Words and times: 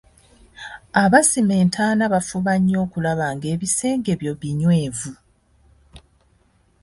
Abasima 1.03 1.53
entaana 1.63 2.03
bafuba 2.13 2.53
nnyo 2.59 2.77
okulaba 2.85 3.25
nga 3.35 3.47
ebisenge 3.55 4.11
byayo 4.19 4.33
binywevu. 4.41 5.11